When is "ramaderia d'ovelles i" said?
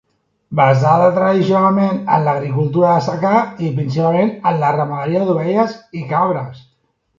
4.81-6.05